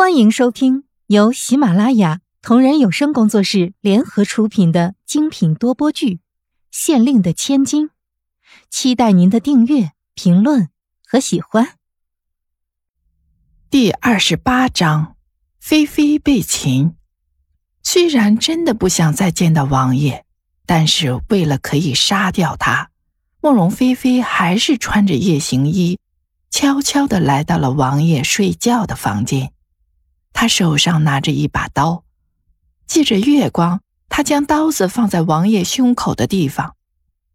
[0.00, 6.14] 欢迎收听由喜马拉雅同人有声工作室联合出品的精品多播剧
[6.70, 7.88] 《县令的千金》，
[8.70, 10.70] 期待您的订阅、评论
[11.06, 11.74] 和喜欢。
[13.68, 15.16] 第二十八章：
[15.60, 16.96] 菲菲被擒。
[17.82, 20.24] 虽然真的不想再见到王爷，
[20.64, 22.90] 但是为了可以杀掉他，
[23.42, 25.98] 慕容菲菲还是穿着夜行衣，
[26.50, 29.52] 悄悄的来到了王爷睡觉的房间。
[30.40, 32.02] 他手上拿着一把刀，
[32.86, 36.76] 借着月光，他将刀子放在王爷胸口的地方。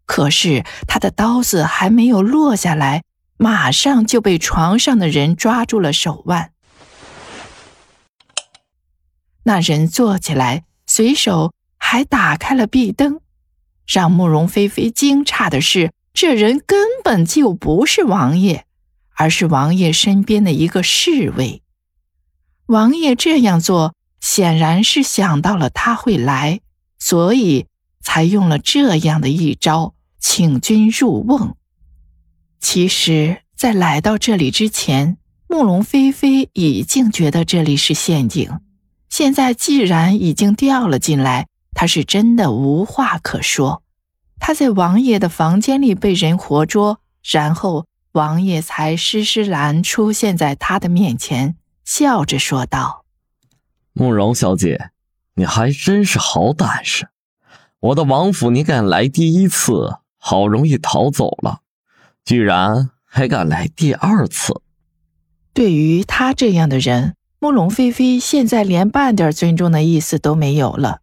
[0.08, 3.04] 可是他的刀子还没有落下来，
[3.38, 6.52] 马上就被床上的人抓住了手腕。
[9.44, 13.20] 那人坐起来，随手还打开了壁灯。
[13.86, 18.66] 让慕容菲菲惊诧的是，这人根本就不是王爷，
[19.14, 21.62] 而是王爷身边的一个侍卫。
[22.68, 26.62] 王爷这样做，显然是想到了他会来，
[26.98, 27.68] 所以
[28.02, 31.56] 才用了这样的一招，请君入瓮。
[32.60, 35.18] 其实，在来到这里之前，
[35.48, 38.50] 慕容菲菲已经觉得这里是陷阱。
[39.10, 43.84] 现在既然已经掉了进来，他是真的无话可说。
[44.40, 51.56] 他在王爷的房间里被人活捉，然后王爷才施施然出现在他的面前。
[51.86, 53.06] 笑着说道
[53.94, 54.90] ：“慕容小姐，
[55.36, 57.08] 你还真是好胆识！
[57.80, 61.60] 我的王府你敢来第一次，好容易逃走了，
[62.26, 64.62] 居然还敢来第二次。”
[65.54, 71.02] 对于他这样的人，慕容菲菲现在连半点尊重的意思都没有了。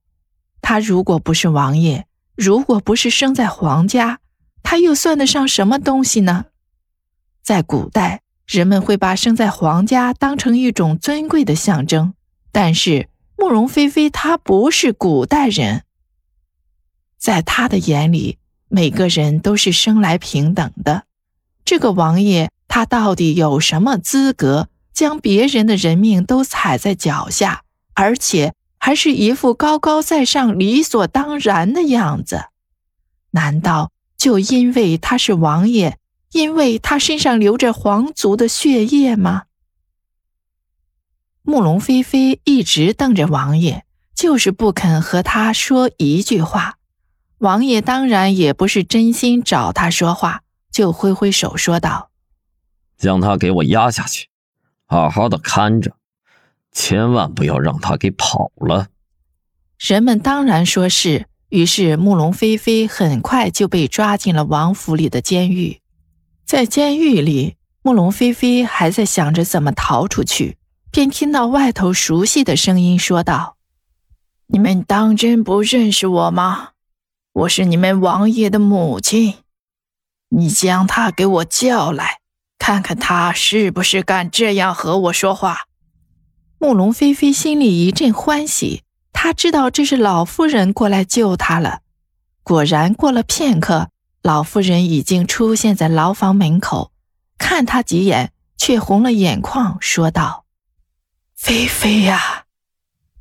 [0.61, 4.19] 他如果不是王爷，如果不是生在皇家，
[4.65, 6.47] 他又算得上什么东西呢？
[7.41, 8.23] 在古代。
[8.53, 12.13] 人们会把生在皇家当成一种尊贵的象征，
[12.53, 13.09] 但是
[13.39, 15.85] 慕容菲菲她不是古代人，
[17.17, 18.37] 在他的眼里，
[18.69, 21.05] 每个人都是生来平等的。
[21.65, 27.63] 这个王爷他到底有什么资格将别人的人命都踩在脚下，
[27.95, 32.45] 而且还是一副高高在上、理所当然的样子？
[33.31, 35.97] 难道就因为他是王爷？
[36.33, 39.45] 因为他身上流着皇族的血液吗？
[41.43, 43.85] 慕容菲菲一直瞪着王爷，
[44.15, 46.79] 就是不肯和他说一句话。
[47.39, 52.11] 王爷当然也不是真心找他说话，就挥挥手说道
[52.97, 54.29] ：“将他给我压下去，
[54.87, 55.97] 好好的看着，
[56.71, 58.89] 千万不要让他给跑了。”
[59.79, 61.27] 人们当然说是。
[61.49, 65.82] 于是慕容菲菲很快就被抓进了王府里的监狱。
[66.45, 70.59] 在监狱里，慕容菲菲还在想着怎么逃出去，
[70.91, 73.57] 便听到外头熟悉的声音说道
[74.49, 76.71] ：“你们当真不认识我吗？
[77.33, 79.37] 我是你们王爷的母亲。
[80.29, 82.19] 你将他给我叫来，
[82.59, 85.67] 看看他是不是敢这样和我说话。”
[86.61, 88.83] 慕容菲菲心里一阵欢喜，
[89.13, 91.81] 她知道这是老夫人过来救她了。
[92.45, 93.89] 果然，过了片刻。
[94.23, 96.93] 老夫人已经出现在牢房门口，
[97.39, 100.47] 看他几眼，却红了眼眶，说道
[101.35, 102.47] ：“菲菲呀，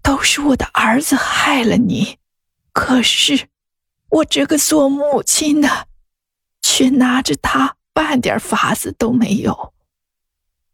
[0.04, 2.20] 都是我的儿子害了你，
[2.72, 3.48] 可是
[4.10, 5.88] 我这个做母亲的，
[6.62, 9.74] 却拿着他半点法子都没有。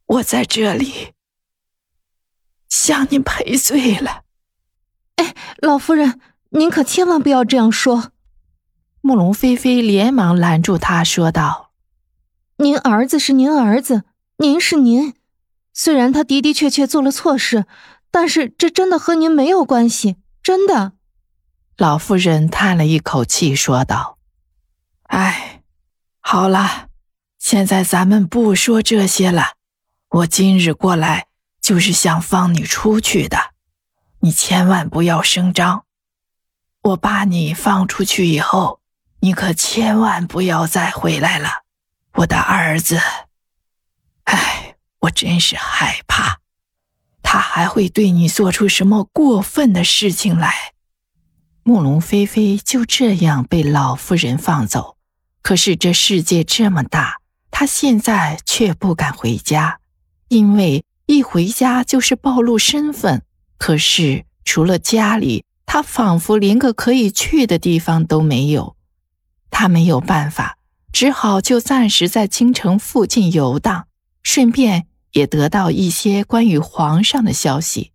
[0.07, 1.13] 我在这里
[2.67, 4.23] 向您赔罪了。”
[5.15, 8.11] 哎，老夫人，您可千万不要这样说。
[9.01, 11.71] 慕容菲菲连忙拦住他，说道
[12.57, 14.03] ：“您儿子是您儿子，
[14.37, 15.13] 您是您。
[15.73, 17.65] 虽然他的的确确做了错事，
[18.11, 20.93] 但是这真的和您没有关系，真的。”
[21.77, 24.17] 老妇人叹了一口气，说道
[25.07, 25.61] ：“哎，
[26.19, 26.89] 好了，
[27.37, 29.53] 现在咱们不说这些了。
[30.09, 31.27] 我今日过来
[31.61, 33.51] 就是想放你出去的，
[34.21, 35.85] 你千万不要声张。
[36.81, 38.81] 我把你放出去以后。”
[39.19, 41.63] 你可千万不要再回来了，
[42.13, 42.99] 我的儿子。
[44.25, 46.37] 哎，我真是害怕，
[47.23, 50.73] 他还会对你做出什么过分的事情来。
[51.63, 54.95] 慕容菲菲就这样被老夫人放走，
[55.41, 57.17] 可是这世界这么大，
[57.51, 59.79] 她现在却不敢回家，
[60.29, 63.23] 因为一回家就是暴露身份。
[63.57, 68.76] 可是除了家里，她仿佛连个可以去的地方都没有。
[69.49, 70.57] 他没有办法，
[70.91, 73.85] 只好就暂时在京城附近游荡，
[74.23, 77.91] 顺便也得到一些关于皇上的消息。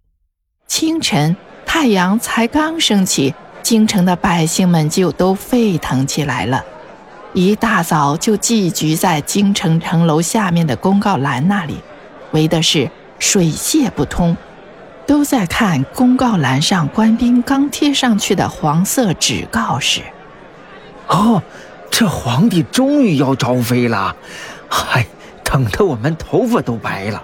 [0.66, 6.64] 清晨，太阳才刚升起，京城的百姓们就都沸腾起来了，
[7.34, 11.76] 一大早就聚集在京城城楼下面的公告栏那里，
[12.32, 14.36] 为的是水泄不通，
[15.06, 20.00] 都在看公告栏上官兵刚贴上去的黄色纸告示。
[21.12, 21.42] 哦，
[21.90, 24.16] 这皇帝终于要招妃了，
[24.68, 25.06] 嗨，
[25.44, 27.22] 等得我们头发都白了。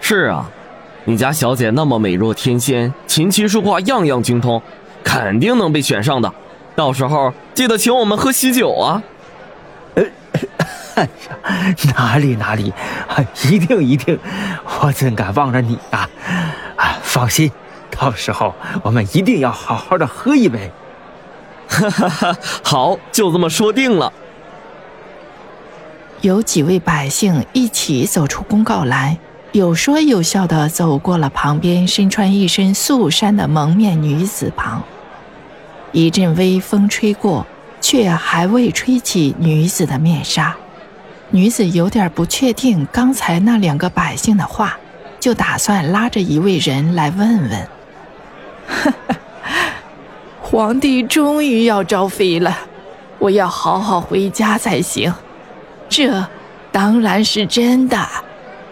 [0.00, 0.46] 是啊，
[1.04, 4.60] 你家小姐那么美若天仙，琴棋书画样样精通，
[5.02, 6.30] 肯定能被选上的。
[6.76, 9.02] 到时候记得请我们喝喜酒啊！
[9.94, 10.04] 呃，
[10.96, 12.72] 哎呀，哪里哪里，
[13.44, 14.18] 一定一定，
[14.80, 16.08] 我怎敢忘了你啊！
[16.76, 17.50] 啊，放心，
[17.90, 20.70] 到时候我们一定要好好的喝一杯。
[21.72, 24.12] 哈哈哈，好，就这么说定了。
[26.20, 29.16] 有几位百姓一起走出公告栏，
[29.52, 34.82] 有说有笑的走过了旁边身穿一身素衫的蒙面女子旁。
[35.92, 37.46] 一阵微风吹过，
[37.80, 40.54] 却还未吹起女子的面纱。
[41.30, 44.78] 女子有点不确定刚才那两个百姓的话，
[45.18, 47.68] 就打算拉着一位人来问问。
[48.68, 49.16] 哈哈。
[50.52, 52.54] 皇帝终于要招妃了，
[53.18, 55.10] 我要好好回家才行。
[55.88, 56.22] 这
[56.70, 58.06] 当然是真的，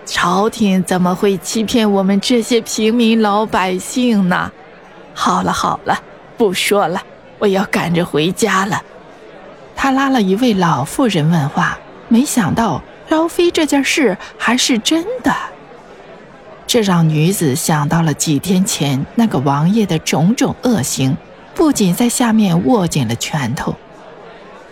[0.04, 4.52] 朝廷怎么会欺骗我们这些平民老百姓呢？
[5.14, 5.98] 好了好了，
[6.36, 7.02] 不说了，
[7.38, 8.82] 我要赶着回家了。
[9.74, 11.78] 他拉了一位老妇人问话，
[12.08, 15.34] 没想到招妃这件事还是真的，
[16.66, 21.16] 这让女子想到了几天前那个王爷的种种恶行。
[21.60, 23.76] 不仅在下面握紧了拳头，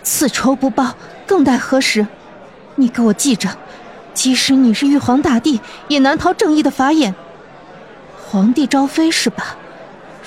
[0.01, 0.95] 此仇不报，
[1.27, 2.07] 更待何时？
[2.77, 3.47] 你给我记着，
[4.15, 7.13] 即使你是玉皇大帝，也难逃正义的法眼。
[8.25, 9.55] 皇帝招妃是吧？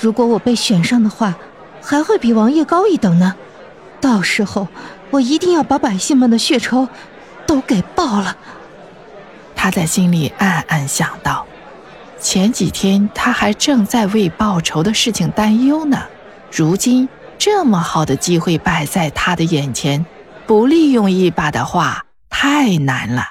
[0.00, 1.34] 如果我被选上的话，
[1.82, 3.34] 还会比王爷高一等呢。
[4.00, 4.68] 到时候，
[5.10, 6.88] 我一定要把百姓们的血仇
[7.44, 8.36] 都给报了。
[9.56, 11.44] 他在心里暗暗想到，
[12.20, 16.00] 前几天他还正在为报仇的事情担忧呢。
[16.54, 17.08] 如今
[17.38, 20.04] 这么好的机会摆在他的眼前，
[20.46, 23.24] 不利用一把的话太难了。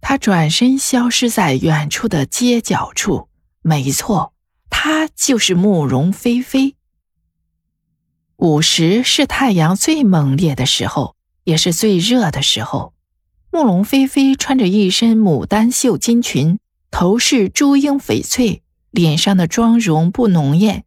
[0.00, 3.28] 他转身消失在远处的街角处。
[3.60, 4.32] 没错，
[4.70, 6.74] 她就是慕容菲菲。
[8.36, 12.94] 午时是太阳最猛烈的时候，也是最热的时候。
[13.50, 16.58] 慕容菲菲穿着一身牡丹绣金裙，
[16.90, 20.84] 头饰珠缨翡翠，脸上的妆容不浓艳。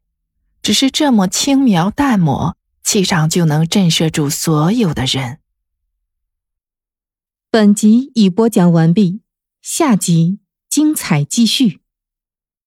[0.61, 5.39] 只是这么轻描淡抹，气场就能震慑住所有的人。
[7.49, 9.21] 本集已播讲完毕，
[9.61, 11.80] 下集精彩继续。